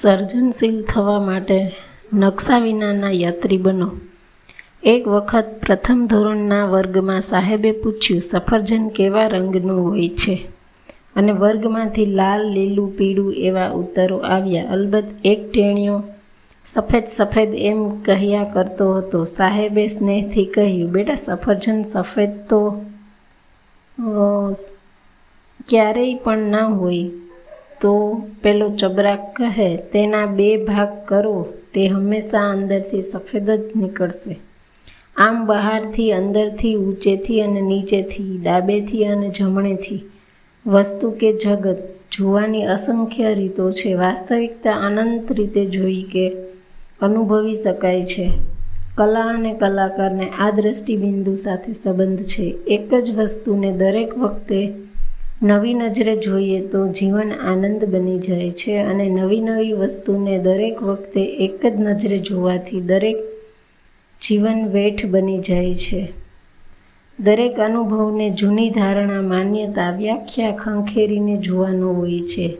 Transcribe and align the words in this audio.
સર્જનશીલ 0.00 0.82
થવા 0.82 1.20
માટે 1.20 1.76
નકશા 2.12 2.58
વિનાના 2.58 3.10
યાત્રી 3.10 3.56
બનો. 3.56 3.90
એક 4.82 5.08
વખત 5.08 5.44
પ્રથમ 5.66 6.06
ધોરણના 6.10 6.64
વર્ગમાં 6.64 7.22
સાહેબે 7.22 7.72
પૂછ્યું, 7.72 8.20
સફરજન 8.20 8.88
કેવા 8.88 9.26
રંગનું 9.26 9.90
હોય 9.90 10.08
છે? 10.08 10.48
અને 11.16 11.32
વર્ગમાંથી 11.32 12.06
લાલ, 12.06 12.48
લીલું, 12.48 12.96
પીળું 12.96 13.34
એવા 13.34 13.70
ઉત્તરો 13.70 14.18
આવ્યા. 14.18 14.70
અલબત્ત 14.70 15.26
એક 15.26 15.52
ટેણીઓ 15.52 16.02
સફેદ 16.74 17.02
સફેદ 17.16 17.54
એમ 17.54 18.00
કહ્યા 18.00 18.44
કરતો 18.44 18.94
હતો. 18.94 19.24
સાહેબે 19.24 19.86
સ્નેહથી 19.86 20.44
કહ્યું, 20.44 20.90
બેટા, 20.90 21.14
સફરજન 21.14 21.82
સફેદ 21.82 22.30
તો 22.48 22.84
ક્યારેય 25.68 26.14
પણ 26.14 26.38
ના 26.38 26.66
હોય. 26.66 27.10
તો 27.80 28.22
પેલો 28.42 28.68
ચબરાક 28.68 29.36
કહે, 29.36 29.76
તેના 29.76 30.26
બે 30.26 30.56
ભાગ 30.56 30.88
કરો, 31.06 31.46
તે 31.74 31.88
હંમેશા 31.88 32.50
અંદરથી 32.50 33.02
સફેદ 33.02 33.50
જ 33.50 33.60
નીકળશે. 33.76 34.36
આમ 35.16 35.46
બહારથી, 35.46 36.12
અંદરથી, 36.12 36.76
ઊંચેથી 36.76 37.40
અને 37.40 37.60
નીચેથી, 37.60 38.38
ડાબેથી 38.42 39.04
અને 39.04 39.28
જમણેથી. 39.28 40.02
વસ્તુ 40.66 41.10
કે 41.10 41.32
જગત 41.32 41.78
જોવાની 42.12 42.62
અસંખ્ય 42.62 43.34
રીતો 43.34 43.72
છે. 43.72 43.94
વાસ્તવિકતા 43.94 44.72
અનંત 44.72 45.32
રીતે 45.32 45.66
જોઈ 45.66 46.02
કે 46.02 46.32
અનુભવી 47.00 47.54
શકાય 47.54 48.02
છે. 48.02 48.30
કલા 48.94 49.20
અને 49.20 49.52
કલાકારને 49.52 50.28
આ 50.38 50.50
દ્રષ્ટિબિંદુ 50.50 51.34
સાથે 51.34 51.72
સંબંધ 51.72 52.22
છે. 52.22 52.54
એક 52.66 52.94
જ 52.94 53.16
વસ્તુને 53.16 53.72
દરેક 53.72 54.18
વખતે 54.18 54.72
નવી 55.42 55.74
નજરે 55.74 56.16
જોઈએ 56.16 56.66
તો 56.66 56.88
જીવન 56.88 57.32
આનંદ 57.32 57.84
બની 57.84 58.18
જાય 58.18 58.50
છે 58.50 58.78
અને 58.78 59.08
નવી 59.08 59.40
નવી 59.40 59.72
વસ્તુને 59.72 60.38
દરેક 60.38 60.82
વખતે 60.82 61.24
એક 61.24 61.66
જ 61.66 61.72
નજરે 61.76 62.18
જોવાથી 62.18 62.80
દરેક 62.80 63.16
જીવન 64.22 64.68
વેઠ 64.68 65.06
બની 65.06 65.38
જાય 65.38 65.74
છે. 65.74 66.12
દરેક 67.20 67.60
અનુભવને 67.60 68.30
જૂની 68.30 68.70
ધારણા, 68.70 69.22
માન્યતા, 69.22 69.90
વ્યાખ્યા 69.90 70.56
ખંખેરીને 70.56 71.36
જોવાનું 71.36 71.96
હોય 71.96 72.20
છે. 72.20 72.56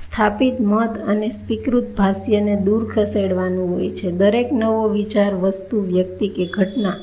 સ્થાપિત 0.00 0.60
મત 0.60 0.98
અને 0.98 1.28
સ્વીકૃત 1.28 1.96
ભાષ્યને 1.96 2.56
દૂર 2.56 2.88
ખસેડવાનું 2.88 3.74
હોય 3.74 3.90
છે. 3.90 4.10
દરેક 4.10 4.52
નવો 4.52 4.88
વિચાર, 4.88 5.34
વસ્તુ, 5.34 5.80
વ્યક્તિ 5.80 6.28
કે 6.28 6.46
ઘટના 6.46 6.96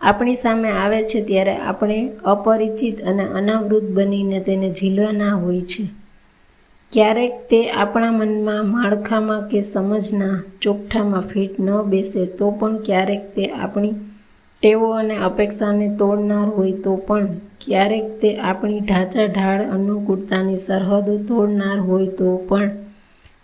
આપણી 0.00 0.34
સામે 0.34 0.68
આવે 0.68 1.02
છે 1.02 1.20
ત્યારે 1.22 1.56
આપણે 1.56 2.12
અપરિચિત 2.24 3.02
અને 3.02 3.24
અનાવૃત 3.24 3.82
બનીને 3.82 4.40
તેને 4.40 4.72
ઝીલવાના 4.72 5.30
હોય 5.30 5.60
છે. 5.60 5.84
ક્યારેક 6.92 7.32
તે 7.50 7.70
આપણા 7.70 8.10
મનમાં 8.10 8.66
માળખામાં 8.66 9.48
કે 9.48 9.60
સમજના 9.60 10.42
ચોકઠામાં 10.62 11.20
ફિટ 11.20 11.60
ન 11.60 11.82
બેસે 11.82 12.26
તો 12.26 12.50
પણ 12.50 12.76
ક્યારેક 12.76 13.34
તે 13.34 13.46
આપણી 13.48 13.92
ટેવો 14.62 14.92
અને 14.92 15.16
અપેક્ષાને 15.16 15.88
તોડનાર 15.98 16.48
હોય 16.48 16.72
તો 16.72 16.96
પણ 16.96 17.26
ક્યારેક 17.60 18.20
તે 18.20 18.36
આપણી 18.36 18.80
ઢાંચા 18.80 19.26
ઢાળ 19.26 19.62
અનુકૂળતાની 19.64 20.56
સરહદો 20.56 21.16
તોડનાર 21.16 21.78
હોય 21.78 22.06
તો 22.06 22.36
પણ 22.48 22.70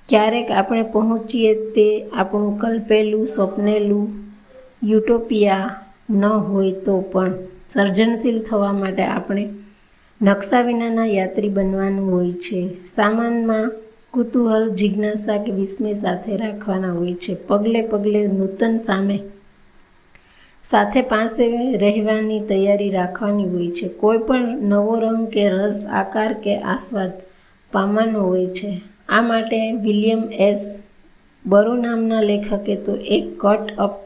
ક્યારેક 0.09 0.51
આપણે 0.51 0.83
પહોંચીએ 0.83 1.55
તે 1.55 2.07
આપણું 2.13 2.59
કલ્પેલું, 2.59 3.27
સ્વપ્નેલું 3.27 4.09
યુટોપિયા 4.83 5.86
ન 6.11 6.25
હોય 6.25 6.73
તો 6.73 7.01
પણ 7.01 7.35
સર્જનશીલ 7.69 8.43
થવા 8.43 8.73
માટે 8.73 9.03
આપણે 9.03 9.49
નકશા 10.23 10.61
વિનાના 10.61 11.07
યાત્રી 11.07 11.49
બનવાનું 11.49 12.13
હોય 12.13 12.33
છે. 12.33 12.85
સામાનમાં 12.85 13.73
કુતૂહલ, 14.11 14.71
જિજ્ઞાસા 14.71 15.43
કે 15.43 15.53
વિસ્મય 15.53 15.93
સાથે 15.93 16.37
રાખવાના 16.37 16.93
હોય 16.93 17.15
છે. 17.15 17.35
પગલે 17.35 17.83
પગલે 17.83 18.27
નૂતન 18.27 18.79
સામે 18.79 19.21
સાથે 20.65 21.03
પાસે 21.03 21.73
રહેવાની 21.73 22.41
તૈયારી 22.41 22.91
રાખવાની 22.91 23.45
હોય 23.45 23.71
છે. 23.71 23.89
કોઈ 23.89 24.19
પણ 24.19 24.59
નવો 24.63 24.99
રંગ 24.99 25.29
કે 25.29 25.49
રસ, 25.49 25.87
આકાર 25.91 26.33
કે 26.33 26.59
આસ્વાદ 26.59 27.13
પામવાનો 27.73 28.21
હોય 28.21 28.47
છે. 28.47 28.81
આ 29.09 29.23
માટે 29.23 29.73
વિલિયમ 29.73 30.25
એસ 30.33 30.79
બરો 31.47 31.75
નામના 31.75 32.21
લેખકે 32.21 32.77
તો 32.77 32.97
એક 32.97 33.41
કટ 33.41 33.77
અપ 33.79 34.06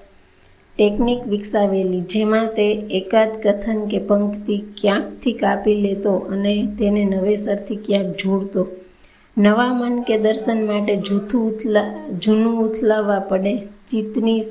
ટેકનિક 0.77 1.27
વિકસાવેલી 1.27 2.01
જેમાં 2.01 2.47
તે 2.47 2.73
એકાદ 2.73 3.29
કથન 3.43 3.87
કે 3.87 3.99
પંક્તિ 3.99 4.63
ક્યાંકથી 4.81 5.33
કાપી 5.33 5.75
લેતો 5.75 6.13
અને 6.13 6.69
તેને 6.79 7.05
નવેસરથી 7.05 7.77
ક્યાંક 7.77 8.17
જોડતો. 8.17 8.67
નવા 9.39 9.75
મન 9.75 10.03
કે 10.03 10.19
દર્શન 10.19 10.67
માટે 10.67 10.97
જૂથું 10.97 11.57
ઉથલા, 11.57 12.09
જૂનું 12.23 12.71
ઉથલાવવા 12.71 13.19
પડે 13.19 13.57
ચિત્તની 13.91 14.43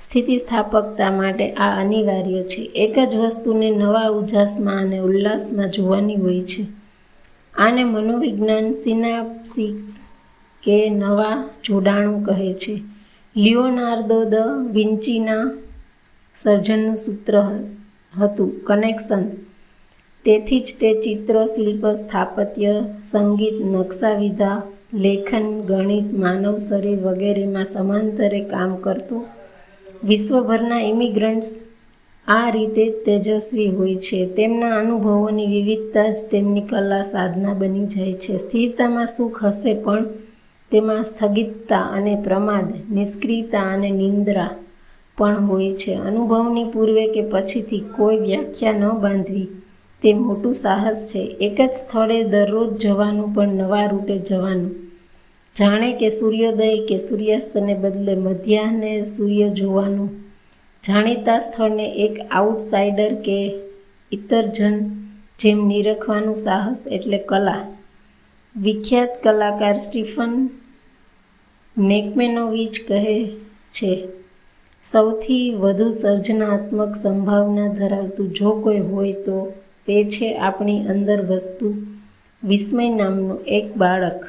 સ્થિતિસ્થાપકતા 0.00 1.10
માટે 1.10 1.52
આ 1.52 1.80
અનિવાર્ય 1.80 2.42
છે. 2.42 2.70
એક 2.74 3.08
જ 3.08 3.16
વસ્તુને 3.16 3.70
નવા 3.70 4.08
ઉજાસમાં 4.08 4.80
અને 4.80 4.98
ઉલ્લાસમાં 4.98 5.70
જોવાની 5.70 6.16
હોય 6.16 6.42
છે. 6.42 6.66
આને 7.54 7.84
મનોવિજ્ઞાન 7.84 8.72
સિનાપ્સિક્સ 8.72 9.82
કે 10.62 10.90
નવા 10.90 11.50
જોડાણો 11.64 12.18
કહે 12.18 12.52
છે. 12.54 12.80
લિયોનાર્દો 13.36 14.24
દ 14.24 14.34
વિન્ચીના 14.72 15.50
સર્જનનું 16.36 16.96
સૂત્ર 16.96 17.58
હતું, 18.18 18.64
કનેક્શન. 18.64 19.22
તેથી 20.24 20.60
જ 20.60 20.64
તે 20.80 21.00
ચિત્ર 21.00 21.46
શિલ્પ 21.46 21.86
સ્થાપત્ય, 21.86 22.84
સંગીત, 23.10 23.66
નકશાવિધા, 23.66 24.62
લેખન, 24.94 25.60
ગણિત, 25.60 26.12
માનવ 26.12 26.56
શરીર 26.56 26.98
વગેરેમાં 26.98 27.64
સમાંતરે 27.64 28.40
કામ 28.40 28.76
કરતું. 28.76 29.26
વિશ્વભરના 30.04 30.80
ઇમિગ્રન્ટ્સ 30.80 31.50
આ 32.28 32.50
રીતે 32.50 32.90
તેજસ્વી 32.90 33.66
હોય 33.66 33.96
છે. 33.96 34.26
તેમના 34.26 34.76
અનુભવોની 34.76 35.46
વિવિધતા 35.46 36.08
જ 36.08 36.16
તેમની 36.30 36.60
કલા 36.60 37.02
સાધના 37.02 37.54
બની 37.54 37.86
જાય 37.86 38.12
છે. 38.12 38.36
સ્થિરતામાં 38.36 39.06
સુખ 39.06 39.44
હશે 39.44 39.74
પણ 39.74 40.04
તેમાં 40.72 41.04
સ્થગિતતા 41.04 41.80
અને 41.80 42.22
પ્રમાદ, 42.24 42.92
નિષ્ક્રિયતા 42.92 43.60
અને 43.60 43.90
નિંદ્રા 43.90 44.50
પણ 45.18 45.46
હોય 45.46 45.72
છે. 45.72 45.94
અનુભવની 45.94 46.64
પૂર્વે 46.64 47.06
કે 47.06 47.22
પછીથી 47.22 47.80
કોઈ 47.96 48.16
વ્યાખ્યા 48.16 48.72
ન 48.72 48.88
બાંધવી, 48.88 49.48
તે 50.02 50.14
મોટું 50.14 50.54
સાહસ 50.54 51.10
છે. 51.14 51.18
એક 51.18 51.60
જ 51.60 51.72
સ્થળે 51.74 52.22
દરરોજ 52.24 52.76
જવાનું 52.76 53.34
પણ 53.34 53.48
નવા 53.48 53.86
રૂટે 53.86 54.18
જવાનું. 54.18 54.70
જાણે 55.58 55.92
કે 55.92 56.08
સૂર્યોદય 56.08 56.86
કે 56.86 56.98
સૂર્યાસ્તને 56.98 57.74
બદલે 57.74 58.14
મધ્યાહને 58.16 59.04
સૂર્ય 59.04 59.48
જોવાનું. 59.48 60.10
જાણીતા 60.86 61.40
સ્થળને 61.40 61.90
એક 61.90 62.20
આઉટસાઇડર 62.30 63.14
કે 63.14 63.54
ઇતરજન 64.12 64.78
જેમ 65.38 65.68
નિરખવાનું 65.68 66.34
સાહસ 66.34 66.78
એટલે 66.86 67.18
કલા. 67.18 67.66
વિખ્યાત 68.56 69.08
કલાકાર 69.22 69.74
સ્ટીફન 69.74 70.50
નેકમેનોવિચ 71.80 72.74
કહે 72.88 73.16
છે, 73.72 73.92
સૌથી 74.84 75.54
વધુ 75.54 75.90
સર્જનાત્મક 75.90 76.92
સંભાવના 76.96 77.68
ધરાવતું 77.68 78.32
જો 78.34 78.50
કોઈ 78.62 78.78
હોય 78.78 79.12
તો 79.12 79.38
તે 79.86 80.04
છે 80.04 80.28
આપણી 80.38 80.86
અંદર 80.86 81.20
વસ્તુ. 81.20 81.68
વિસ્મય 82.42 82.88
નામનું 82.90 83.40
એક 83.46 83.66
બાળક 83.76 84.20